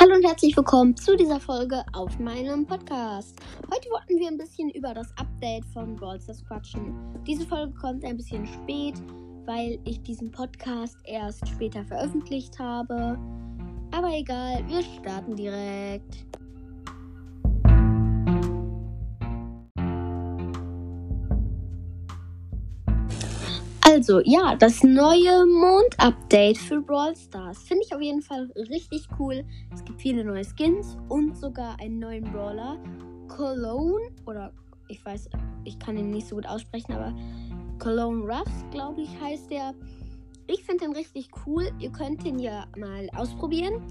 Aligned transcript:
Hallo 0.00 0.14
und 0.14 0.24
herzlich 0.24 0.56
willkommen 0.56 0.96
zu 0.96 1.14
dieser 1.14 1.38
Folge 1.38 1.84
auf 1.92 2.18
meinem 2.18 2.64
Podcast. 2.64 3.38
Heute 3.70 3.90
wollten 3.90 4.18
wir 4.18 4.28
ein 4.28 4.38
bisschen 4.38 4.70
über 4.70 4.94
das 4.94 5.12
Update 5.18 5.66
von 5.74 5.94
Brawl 5.94 6.18
Stars 6.18 6.42
quatschen. 6.42 6.94
Diese 7.26 7.44
Folge 7.46 7.74
kommt 7.74 8.02
ein 8.06 8.16
bisschen 8.16 8.46
spät, 8.46 8.94
weil 9.44 9.78
ich 9.84 10.00
diesen 10.02 10.30
Podcast 10.30 10.96
erst 11.04 11.46
später 11.46 11.84
veröffentlicht 11.84 12.58
habe. 12.58 13.18
Aber 13.90 14.08
egal, 14.14 14.66
wir 14.68 14.82
starten 14.82 15.36
direkt. 15.36 16.29
Also, 23.92 24.20
ja, 24.24 24.54
das 24.54 24.84
neue 24.84 25.44
Mond-Update 25.46 26.58
für 26.58 26.80
Brawl 26.80 27.16
Stars. 27.16 27.58
Finde 27.64 27.82
ich 27.84 27.92
auf 27.92 28.00
jeden 28.00 28.22
Fall 28.22 28.48
richtig 28.54 29.08
cool. 29.18 29.42
Es 29.74 29.84
gibt 29.84 30.00
viele 30.00 30.24
neue 30.24 30.44
Skins 30.44 30.96
und 31.08 31.36
sogar 31.36 31.76
einen 31.80 31.98
neuen 31.98 32.22
Brawler. 32.22 32.78
Cologne, 33.26 34.12
oder 34.26 34.52
ich 34.86 35.04
weiß, 35.04 35.28
ich 35.64 35.76
kann 35.80 35.96
ihn 35.96 36.10
nicht 36.10 36.28
so 36.28 36.36
gut 36.36 36.46
aussprechen, 36.46 36.92
aber 36.92 37.12
Cologne 37.80 38.32
Ruffs, 38.32 38.64
glaube 38.70 39.00
ich, 39.00 39.20
heißt 39.20 39.50
der. 39.50 39.74
Ich 40.46 40.62
finde 40.62 40.84
den 40.84 40.92
richtig 40.92 41.28
cool. 41.44 41.68
Ihr 41.80 41.90
könnt 41.90 42.24
ihn 42.24 42.38
ja 42.38 42.66
mal 42.78 43.08
ausprobieren. 43.16 43.82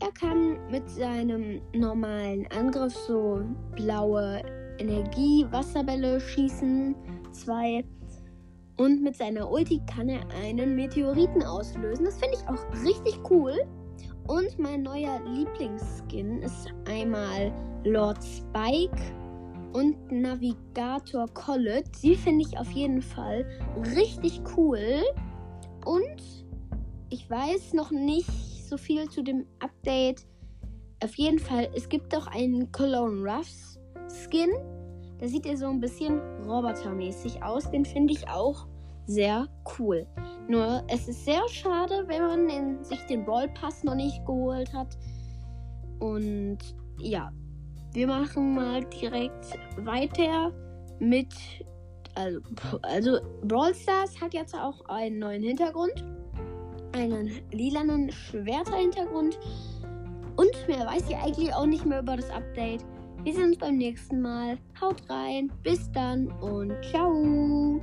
Er 0.00 0.12
kann 0.12 0.56
mit 0.70 0.88
seinem 0.88 1.60
normalen 1.74 2.46
Angriff 2.46 2.96
so 3.06 3.42
blaue 3.76 4.40
Energie-Wasserbälle 4.78 6.18
schießen. 6.18 6.94
Zwei 7.32 7.84
und 8.76 9.02
mit 9.02 9.16
seiner 9.16 9.50
Ulti 9.50 9.80
kann 9.86 10.08
er 10.08 10.28
einen 10.42 10.74
Meteoriten 10.74 11.42
auslösen. 11.42 12.04
Das 12.04 12.18
finde 12.18 12.36
ich 12.36 12.48
auch 12.48 12.84
richtig 12.84 13.18
cool. 13.30 13.54
Und 14.26 14.58
mein 14.58 14.82
neuer 14.82 15.20
Lieblingsskin 15.26 16.42
ist 16.42 16.72
einmal 16.86 17.52
Lord 17.84 18.18
Spike 18.24 18.96
und 19.74 20.10
Navigator 20.10 21.28
Collet. 21.34 21.84
Die 22.02 22.16
finde 22.16 22.46
ich 22.48 22.58
auf 22.58 22.70
jeden 22.70 23.02
Fall 23.02 23.46
richtig 23.94 24.40
cool. 24.56 25.02
Und 25.84 26.46
ich 27.10 27.28
weiß 27.28 27.74
noch 27.74 27.90
nicht 27.90 28.30
so 28.68 28.76
viel 28.76 29.08
zu 29.08 29.22
dem 29.22 29.46
Update. 29.60 30.26
Auf 31.02 31.14
jeden 31.16 31.38
Fall, 31.38 31.68
es 31.74 31.88
gibt 31.88 32.16
auch 32.16 32.26
einen 32.28 32.72
Cologne 32.72 33.22
Ruffs 33.30 33.78
Skin. 34.08 34.50
Da 35.18 35.28
sieht 35.28 35.46
er 35.46 35.56
so 35.56 35.66
ein 35.66 35.80
bisschen 35.80 36.20
robotermäßig 36.44 37.42
aus. 37.42 37.70
Den 37.70 37.84
finde 37.84 38.12
ich 38.12 38.28
auch 38.28 38.66
sehr 39.06 39.48
cool. 39.78 40.06
Nur 40.48 40.82
es 40.88 41.08
ist 41.08 41.24
sehr 41.24 41.46
schade, 41.48 42.04
wenn 42.06 42.22
man 42.22 42.48
den, 42.48 42.84
sich 42.84 43.00
den 43.06 43.24
Brawl 43.24 43.48
Pass 43.48 43.84
noch 43.84 43.94
nicht 43.94 44.24
geholt 44.24 44.72
hat. 44.72 44.96
Und 46.00 46.58
ja, 46.98 47.30
wir 47.92 48.06
machen 48.06 48.54
mal 48.54 48.84
direkt 48.84 49.58
weiter 49.78 50.52
mit. 50.98 51.34
Also, 52.16 52.40
also 52.82 53.18
Brawl 53.42 53.74
Stars 53.74 54.20
hat 54.20 54.34
jetzt 54.34 54.54
auch 54.54 54.84
einen 54.88 55.18
neuen 55.18 55.42
Hintergrund. 55.42 56.04
Einen 56.92 57.30
lilanen 57.50 58.10
Schwerter-Hintergrund. 58.12 59.38
Und 60.36 60.68
mehr 60.68 60.86
weiß 60.86 61.08
ich 61.08 61.16
eigentlich 61.16 61.52
auch 61.54 61.66
nicht 61.66 61.84
mehr 61.84 62.00
über 62.00 62.16
das 62.16 62.30
Update. 62.30 62.84
Wir 63.24 63.32
sehen 63.32 63.44
uns 63.44 63.56
beim 63.56 63.78
nächsten 63.78 64.20
Mal. 64.20 64.58
Haut 64.78 65.02
rein, 65.08 65.50
bis 65.62 65.90
dann 65.92 66.28
und 66.42 66.74
ciao. 66.84 67.80